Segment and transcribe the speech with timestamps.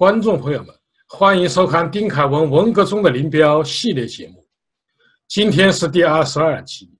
[0.00, 0.74] 观众朋友们，
[1.08, 4.42] 欢迎收看丁凯文文革中的林彪系列节目。
[5.28, 6.90] 今天是第二十二集，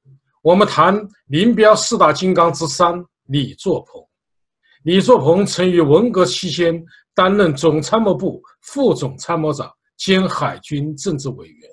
[0.43, 4.05] 我们谈林彪四大金刚之三李作鹏。
[4.83, 11.71] 李作鹏曾于文革期间担任总参谋部副总参谋长兼海军政治委员。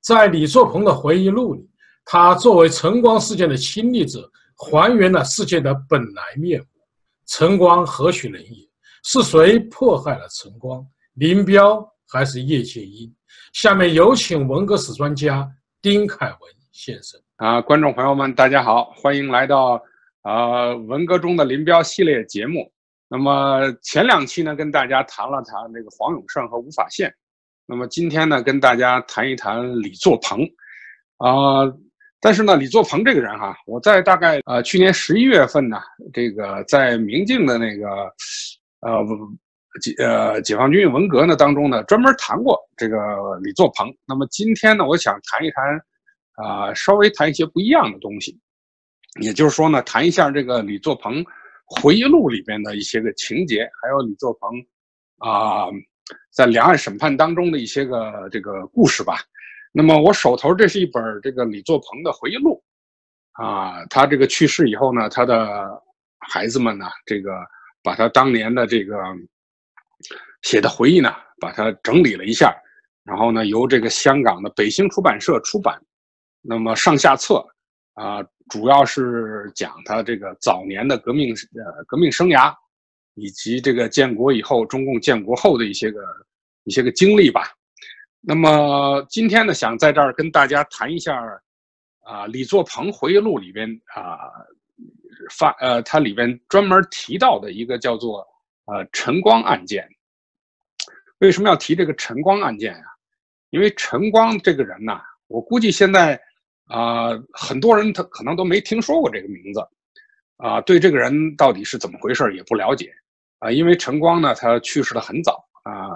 [0.00, 1.68] 在李作鹏的回忆录里，
[2.06, 4.26] 他作为晨光事件的亲历者，
[4.56, 6.66] 还原了事件的本来面目。
[7.26, 8.67] 晨光何许人也？
[9.10, 10.86] 是谁迫害了晨光？
[11.14, 13.10] 林彪还是叶剑英？
[13.54, 16.38] 下面有请文革史专家丁凯文
[16.72, 17.18] 先生。
[17.36, 19.82] 啊，观众朋友们，大家好，欢迎来到
[20.20, 22.70] 啊文革中的林彪系列节目。
[23.08, 27.10] 那么前两期呢，跟大家谈了谈这个黄永胜和吴法宪。
[27.64, 30.46] 那么今天呢，跟大家谈一谈李作鹏。
[31.16, 31.64] 啊，
[32.20, 35.80] 但是呢，李作鹏这个人哈，我在大概呃去年十一月份呢，
[36.12, 37.86] 这个在明镜的那个。
[38.80, 39.04] 呃，
[39.82, 42.96] 解呃，解放军文革呢当中呢，专门谈过这个
[43.42, 43.92] 李作鹏。
[44.06, 45.64] 那么今天呢，我想谈一谈，
[46.34, 48.38] 啊，稍微谈一些不一样的东西，
[49.20, 51.24] 也就是说呢，谈一下这个李作鹏
[51.66, 54.50] 回忆录里边的一些个情节，还有李作鹏
[55.18, 55.66] 啊，
[56.30, 59.16] 在两岸审判当中的一些个这个故事吧。
[59.72, 62.62] 那么我手头这是一本这个李作鹏的回忆录，
[63.32, 65.82] 啊，他这个去世以后呢，他的
[66.20, 67.32] 孩子们呢，这个。
[67.82, 68.96] 把他当年的这个
[70.42, 72.54] 写的回忆呢，把它整理了一下，
[73.04, 75.80] 然后呢，由这个香港的北星出版社出版。
[76.40, 77.44] 那么上下册
[77.94, 82.54] 啊，主要是讲他这个早年的革命呃革命生涯，
[83.14, 86.00] 以及这个建国以后中共建国后的一些个
[86.64, 87.50] 一些个经历吧。
[88.20, 91.16] 那么今天呢，想在这儿跟大家谈一下
[92.04, 94.30] 啊，李作鹏回忆录里边啊。
[95.30, 98.26] 发呃，它里边专门提到的一个叫做
[98.66, 99.88] 呃陈光案件。
[101.18, 102.84] 为什么要提这个陈光案件呀？
[103.50, 106.20] 因为陈光这个人呢，我估计现在
[106.66, 109.60] 啊很多人他可能都没听说过这个名字，
[110.36, 112.92] 啊对这个人到底是怎么回事也不了解
[113.40, 113.50] 啊。
[113.50, 115.90] 因为陈光呢，他去世的很早啊，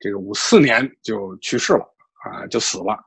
[0.00, 1.84] 这个五四年就去世了
[2.24, 2.98] 啊，就死了，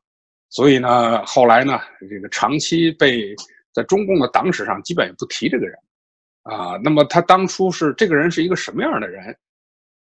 [0.50, 1.80] 所以呢后来呢
[2.10, 3.36] 这个长期被。
[3.74, 5.80] 在中共的党史上，基本也不提这个人，
[6.44, 9.38] 啊，那么他当初是这个人是一个什么样的人，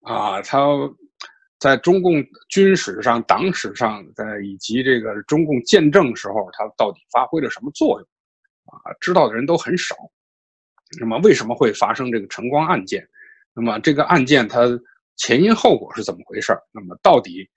[0.01, 0.59] 啊，他
[1.59, 8.07] 在中共军史上、党史上，在以及这个中共建政时候，他到底发挥了什么作用，
[8.65, 9.95] 啊，知道的人都很少。
[10.99, 13.07] 那么为什么会发生这个晨光案件？
[13.53, 14.67] 那么这个案件它
[15.15, 16.51] 前因后果是怎么回事？
[16.73, 17.49] 那么到底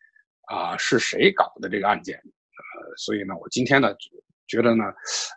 [0.42, 2.16] 啊是谁搞的这个案件？
[2.16, 3.92] 呃，所以呢，我今天呢。
[4.48, 4.84] 觉得呢，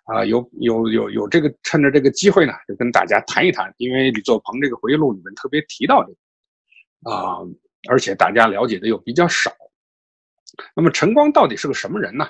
[0.05, 7.39] 啊，有有有有这个，趁着这个机会呢，就跟大家谈一谈，因为李作鹏这个回忆录里面特别提到这个，啊，
[7.89, 9.51] 而且大家了解的又比较少。
[10.75, 12.29] 那么陈光到底是个什么人呢？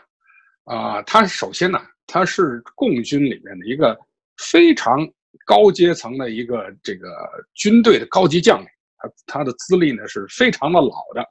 [0.63, 3.97] 啊，他首先呢，他是共军里面的一个
[4.37, 4.99] 非常
[5.45, 7.09] 高阶层的一个这个
[7.55, 8.67] 军队的高级将领，
[8.97, 11.25] 他他的资历呢是非常的老的，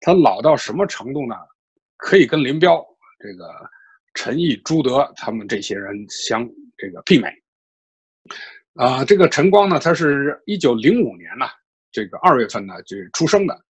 [0.00, 1.36] 他老到什么程度呢？
[1.96, 2.84] 可以跟林彪
[3.20, 3.48] 这个。
[4.22, 7.32] 陈毅、朱德他们这些人相这个媲美，
[8.74, 11.46] 啊，这个陈光呢，他是一九零五年呢，
[11.90, 13.64] 这个二月份呢就出生的，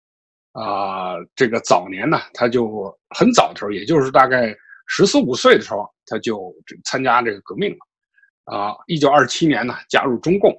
[0.50, 4.53] 啊，这个早年呢，他就很早的时候，也就是大概
[4.89, 6.53] 十四五岁的时候，他就
[6.83, 10.53] 参加这个革命了，啊，一九二七年呢加入中共，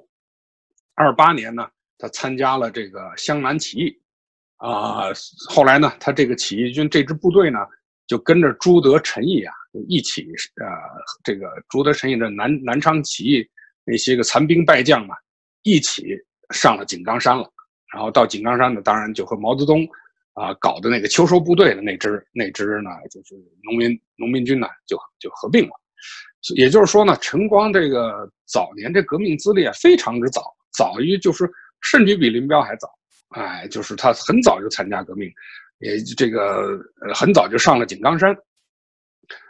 [0.96, 4.02] 二八年呢他参加了这个湘南起义，
[4.56, 5.10] 啊，
[5.50, 7.60] 后来呢他这个起义军这支部队呢
[8.08, 9.54] 就跟着朱德、陈毅啊。
[9.88, 10.24] 一起，
[10.62, 10.68] 呃，
[11.24, 13.48] 这个朱德、陈毅的南南昌起义
[13.86, 15.16] 那些个残兵败将嘛，
[15.64, 16.16] 一起
[16.54, 17.50] 上了井冈山了。
[17.94, 19.88] 然后到井冈山呢，当然就和毛泽东
[20.34, 25.72] 啊搞的那个秋收部队的那支那支呢，就是农民农民军呢，就就合并了。
[26.56, 30.42] 也就是说呢，陈光这个早年这革命资历啊，非常之早，
[30.74, 31.50] 早于就是
[31.82, 32.90] 甚至比林彪还早。
[33.30, 35.32] 哎，就是他很早就参加革命，
[35.80, 36.80] 也这个
[37.14, 38.36] 很早就上了井冈山。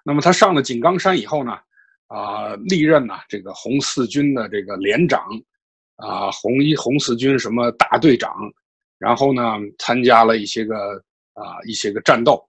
[0.03, 1.57] 那么他上了井冈山以后呢，
[2.07, 5.21] 啊，历任呢这个红四军的这个连长，
[5.98, 8.33] 啊，红一红四军什么大队长，
[8.98, 9.44] 然后呢
[9.77, 10.95] 参加了一些个
[11.33, 12.44] 啊一些个战斗，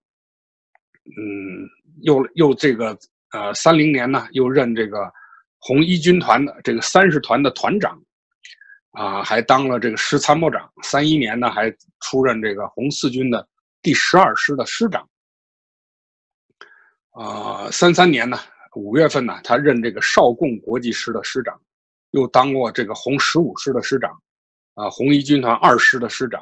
[1.04, 1.68] 嗯，
[2.02, 2.96] 又又这个
[3.32, 5.12] 呃三零年呢又任这个
[5.58, 8.02] 红一军团的这个三十团的团长，
[8.92, 10.68] 啊，还当了这个师参谋长。
[10.82, 11.70] 三一年呢还
[12.00, 13.46] 出任这个红四军的
[13.82, 15.06] 第十二师的师长。
[17.12, 18.38] 啊，三三年呢，
[18.74, 21.54] 五月份呢，他任这个少共国际师的师长，
[22.12, 24.10] 又当过这个红十五师的师长，
[24.74, 26.40] 啊，红一军团二师的师长，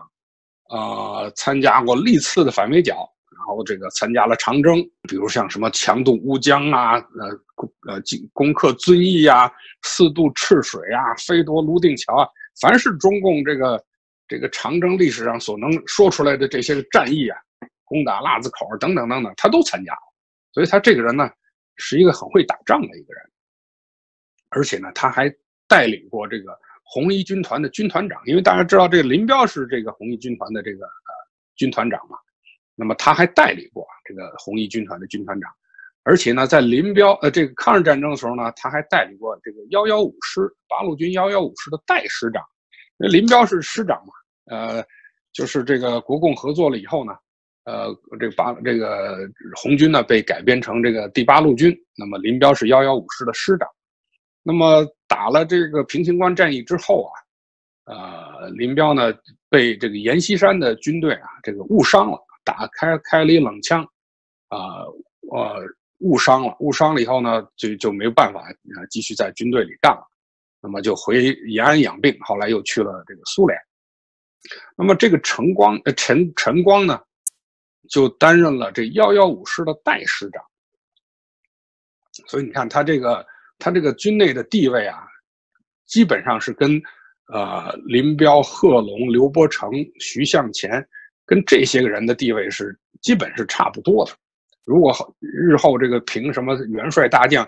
[0.68, 8.00] 呃，参加过历次的反围剿，然后这个参加了长征，比如像什么强渡乌江啊，呃，攻呃
[8.32, 9.50] 攻克遵义啊，
[9.82, 12.28] 四渡赤水啊，飞夺泸定桥啊，
[12.60, 13.84] 凡是中共这个
[14.28, 17.36] 这个长征历史上所能说出来的这些战役啊，
[17.84, 20.09] 攻打腊子口等等等等，他都参加了。
[20.52, 21.30] 所以他这个人呢，
[21.76, 23.22] 是一个很会打仗的一个人，
[24.48, 25.32] 而且呢，他还
[25.68, 26.58] 带领过这个。
[26.92, 31.12] 红一军团的军团长，因为大家知道这个林彪是这个红一军团的这个呃
[31.54, 32.18] 军团长嘛，
[32.74, 35.48] 那么他还带领过这个红一军团的军团长，
[36.02, 42.42] 而且呢，在林彪呃这个抗日战争的时候呢，他还带领过这个幺幺五师八路军幺幺五师的代师长，
[42.98, 44.12] 因为林彪是师长嘛，
[44.46, 44.84] 呃，
[45.32, 47.16] 就是这个国共合作了以后呢，
[47.64, 49.18] 呃，这个八这个
[49.56, 53.68] 红军呢被改编成这个第八路军，那么林彪是幺幺五师的师长。
[54.42, 57.12] 那么打了这个平型关战役之后啊，
[57.94, 59.12] 呃，林彪呢
[59.50, 63.82] 被这个阎锡山的军队啊这个误伤了，打开开了一冷枪，
[64.48, 64.86] 啊，
[65.30, 65.62] 呃，
[65.98, 68.42] 误伤了，误伤了以后呢，就就没办法
[68.88, 70.02] 继续在军队里干了，
[70.62, 73.58] 那么就回延安养病，后来又去了这个苏联。
[74.74, 76.98] 那么这个陈光呃陈陈光呢，
[77.90, 80.42] 就担任了这幺幺五师的代师长，
[82.26, 83.26] 所以你看他这个。
[83.62, 85.06] 他这个军内的地位啊，
[85.84, 86.80] 基本上是跟，
[87.26, 90.82] 呃，林彪、贺龙、刘伯承、徐向前，
[91.26, 94.12] 跟这些个人的地位是基本是差不多的。
[94.64, 97.46] 如果日后这个评什么元帅大将，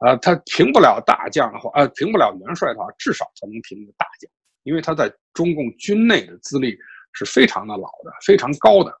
[0.00, 4.30] 呃，他评不了大将的话，呃，评不了元帅的话，至少他能评个大将，
[4.64, 6.76] 因为他在中共军内的资历
[7.14, 8.94] 是非常的老的，非常高的，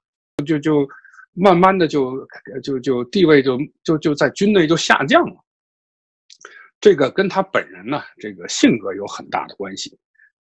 [0.44, 0.88] 就就
[1.32, 2.26] 慢慢的就
[2.62, 5.36] 就就地位就就就在军内就下降了。
[6.80, 9.96] 这个跟他本人呢，这个性格有很大的关系。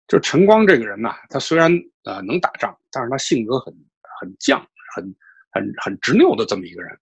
[0.07, 1.71] 就陈光这个人呢，他虽然
[2.05, 3.75] 呃能打仗，但是他性格很
[4.21, 4.59] 很犟，
[4.95, 5.05] 很
[5.51, 6.97] 很很执拗的这么一个人。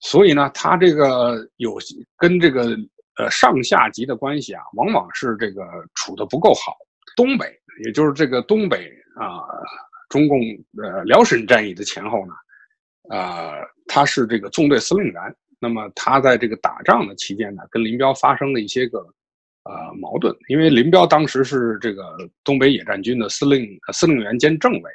[0.00, 1.78] 所以呢，他这个有
[2.16, 2.76] 跟这个
[3.18, 5.62] 呃上下级的关系啊，往往是这个
[5.94, 6.76] 处的不够好。
[7.16, 7.46] 东北，
[7.84, 9.40] 也就是这个东北啊，
[10.08, 10.40] 中共
[10.82, 12.34] 呃辽沈战役的前后呢，
[13.10, 13.52] 呃，
[13.86, 15.36] 他是这个纵队司令员。
[15.60, 18.98] 那么他在这个打仗的期间呢，跟林彪发生了一些个，
[19.62, 24.90] 呃矛盾，因为林彪当时是这个东北野战军的司令司令员兼政委，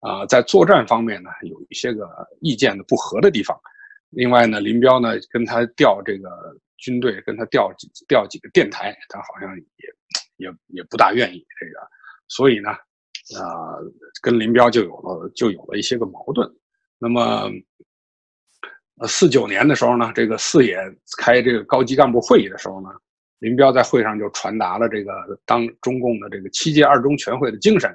[0.00, 2.08] 啊，在作战方面呢有一些个
[2.40, 3.58] 意见的不合的地方。
[4.08, 7.70] 另外呢，林彪呢跟他调这个军队，跟他调
[8.08, 9.94] 调几个电台，他好像也
[10.36, 11.86] 也也不大愿意这个，
[12.28, 12.70] 所以呢，
[13.38, 13.76] 啊，
[14.22, 16.50] 跟林彪就有了就有了一些个矛盾。
[16.98, 17.50] 那么。
[19.00, 20.76] 呃，四九年的时候呢，这个四野
[21.16, 22.90] 开这个高级干部会议的时候呢，
[23.38, 25.10] 林彪在会上就传达了这个
[25.46, 27.90] 当中共的这个七届二中全会的精神，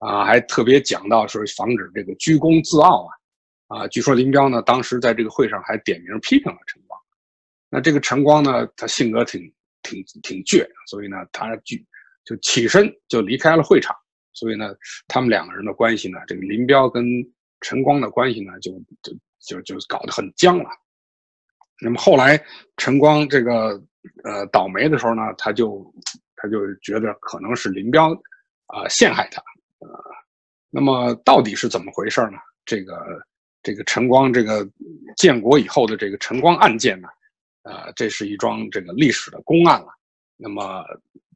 [0.00, 3.08] 啊，还特别讲到说防止这个居功自傲
[3.68, 7.00] 啊，啊，据说林彪呢当时在这个会上还点名批评了陈光，
[7.70, 9.40] 那这个陈光呢，他性格挺
[9.82, 11.78] 挺挺倔，所以呢，他就
[12.26, 13.96] 就起身就离开了会场，
[14.32, 14.74] 所以呢，
[15.08, 17.04] 他们两个人的关系呢，这个林彪跟
[17.60, 19.12] 陈光的关系呢，就就。
[19.44, 20.70] 就就搞得很僵了。
[21.80, 22.40] 那么后来
[22.76, 23.70] 陈光这个
[24.22, 25.92] 呃倒霉的时候呢，他就
[26.36, 28.12] 他就觉得可能是林彪
[28.66, 29.42] 啊陷害他
[29.80, 29.98] 啊。
[30.70, 32.38] 那么到底是怎么回事呢？
[32.64, 32.96] 这个
[33.64, 34.64] 这个陈光这个
[35.16, 37.08] 建国以后的这个陈光案件呢，
[37.64, 39.88] 呃，这是一桩这个历史的公案了。
[40.36, 40.84] 那么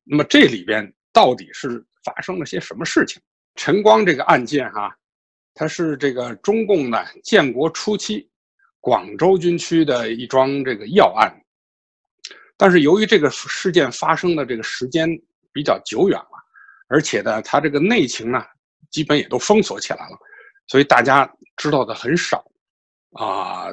[0.05, 3.21] 那么这里边到底是发生了些什么事情？
[3.57, 4.97] 陈光这个案件哈。
[5.59, 8.29] 它是这个中共的建国初期
[8.79, 11.35] 广州军区的一桩这个要案，
[12.59, 15.09] 但是由于这个事件发生的这个时间
[15.55, 16.45] 比较久远了，
[16.89, 18.45] 而且呢，它这个内情呢，
[18.91, 20.19] 基本也都封锁起来了，
[20.67, 22.45] 所以大家知道的很少
[23.13, 23.69] 啊。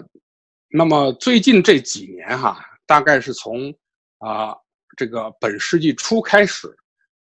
[0.70, 3.76] 那么最近这几年哈，大概是从
[4.20, 4.56] 啊
[4.96, 6.74] 这个本世纪初开始，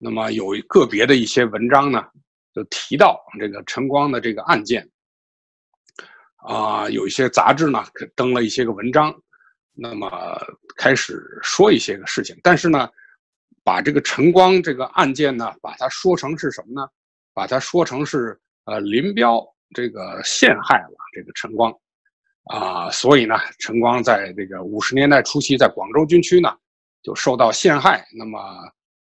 [0.03, 2.05] 那么有个别的一些文章呢。
[2.55, 4.87] 就提到这个陈光的这个案件，
[6.37, 7.83] 啊，有一些杂志呢
[8.15, 9.11] 登了一些个文章，
[9.73, 10.39] 那么
[10.77, 12.87] 开始说一些个事情，但是呢，
[13.65, 16.87] 把这个陈光这个案件呢，把它说成是什么呢？
[17.33, 19.43] 把它说成是呃林彪
[19.75, 21.73] 这个陷害了这个陈光，
[22.51, 26.55] 啊，所以呢，陈光在这个五十年代初期在广州军区呢
[27.03, 28.39] 就受到陷害，那么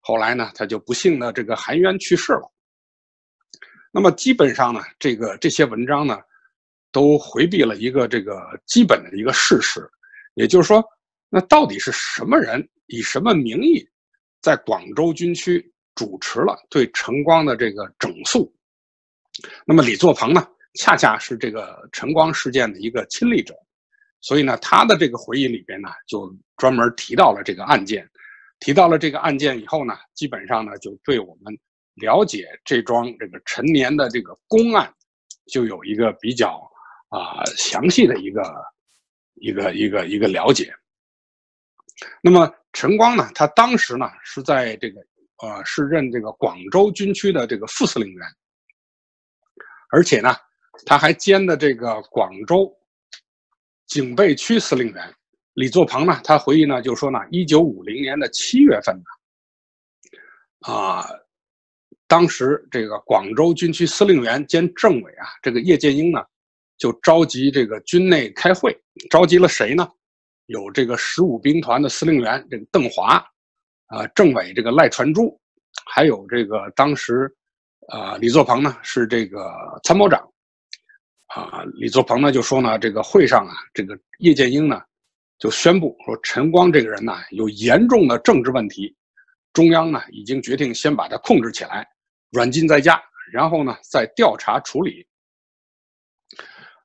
[0.07, 2.51] 后来呢，他就不幸的这个含冤去世了。
[3.91, 6.19] 那么基本上呢，这个这些文章呢，
[6.91, 9.89] 都回避了一个这个基本的一个事实，
[10.35, 10.83] 也就是说，
[11.27, 13.83] 那到底是什么人以什么名义，
[14.43, 18.55] 在广州军区主持了对陈光的这个整肃，
[19.65, 20.47] 那么李作鹏呢，
[20.79, 23.55] 恰恰是这个晨光事件的一个亲历者，
[24.21, 28.07] 所以呢，他的这个回忆里边呢，就专门提到了这个案件。
[28.65, 31.55] 提到了这个案件以后呢，基本上呢，就对我们
[32.01, 34.91] 了解这桩这个陈年的这个公案，
[35.45, 36.67] 就有一个比较
[37.09, 38.41] 啊详细的一个
[39.35, 40.73] 一个一个一个了解。
[42.23, 44.99] 那么陈光呢，他当时呢是在这个
[45.43, 48.27] 呃是任这个广州军区的这个副司令员。
[49.91, 50.35] 而且呢，
[50.87, 52.75] 他还兼的这个广州
[53.85, 55.15] 警备区司令员
[55.55, 61.03] 李作鹏呢，他回忆呢就说呢，一九五零年的七月份呢，啊，
[62.07, 66.23] 当时这个广州军区司令员兼政委啊，这个叶剑英呢，
[66.77, 68.77] 就召集这个军内开会，
[69.09, 69.87] 召集了谁呢？
[70.45, 73.15] 有这个十五兵团的司令员这个邓华，
[73.87, 75.39] 啊，政委这个赖传珠，
[75.85, 77.35] 还有这个当时。
[77.89, 80.19] 啊，李作鹏呢是这个参谋长，
[81.27, 84.81] 啊，李作鹏呢就说呢，这个会上啊，这个叶剑英呢
[85.37, 88.95] 就宣布说，陈光这个人呢有严重的政治问题，
[89.53, 91.87] 中央呢已经决定先把他控制起来，
[92.31, 93.01] 软禁在家，
[93.31, 95.05] 然后呢再调查处理。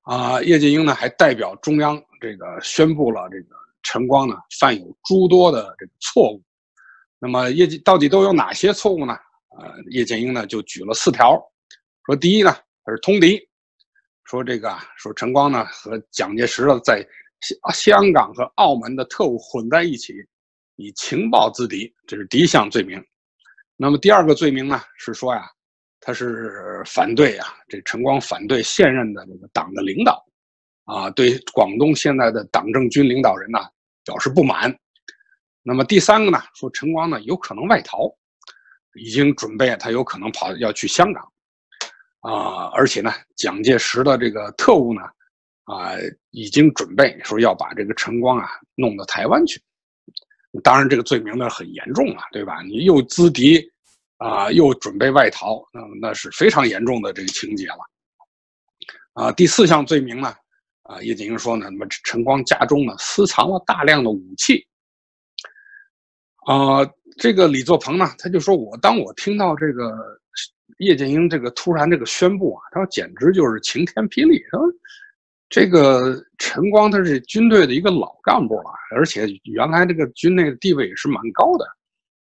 [0.02, 6.42] 啊，叶剑英呢还代表中央这个宣布了，这个陈光呢犯有诸多的这个错误。
[7.18, 9.16] 那么叶到底都有哪些错误呢？
[9.58, 11.40] 呃，叶剑英呢就举了四条，
[12.06, 12.50] 说第一呢，
[12.84, 13.38] 他是通敌，
[14.24, 17.06] 说这个说陈光呢和蒋介石呢在
[17.40, 20.14] 香香港和澳门的特务混在一起，
[20.76, 23.02] 以情报自敌，这是第一项罪名。
[23.76, 25.48] 那么第二个罪名呢是说呀，
[26.00, 30.24] 他是反对啊，这陈光反对现任的这个党的领导，
[30.84, 33.58] 啊，对广东现在的党政军领导人呢
[34.04, 34.74] 表示不满。
[35.62, 38.14] 那么第三个呢，说陈光呢有可能外逃。
[38.96, 41.22] 已经准备，他有可能跑要去香港，
[42.22, 45.00] 啊，而且呢，蒋介石的这个特务呢，
[45.70, 45.94] 啊，
[46.30, 49.60] 已经准备说要把这个陈光啊弄到台湾去。
[50.64, 52.60] 当然，这个罪名呢很严重啊，对吧？
[52.62, 53.64] 你又资敌，
[54.16, 57.78] 啊，又准备外逃，那那是非常严重的这个情节了。
[59.12, 60.34] 啊，第四项罪名呢，
[60.82, 64.66] 啊，叶剑英说呢，那么陈光家中呢私藏了大量的武器，
[66.46, 66.84] 啊。
[67.18, 69.92] 这个李作鹏呢，他就说：“我当我听到这个
[70.78, 74.42] 叶剑英这个突然这个宣布啊，他说简直就是晴天霹雳。
[74.50, 74.66] 他说，
[75.50, 81.66] 这个陈光他是军队的一个老干部了，而且原来这个军内的地位也是蛮高的，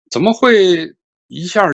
[0.10, 0.92] 怎么会
[1.28, 1.72] 一下